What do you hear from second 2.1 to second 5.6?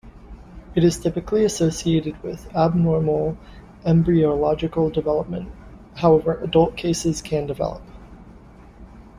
with abnormal embryological development,